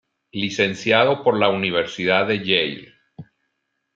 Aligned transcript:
Licenciado 0.31 1.23
por 1.23 1.37
la 1.37 1.49
Universidad 1.49 2.25
de 2.27 2.43
Yale. 2.43 2.93